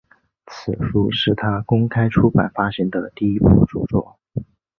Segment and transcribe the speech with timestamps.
[0.47, 4.17] 此书是他公开出版发行的第一部着作。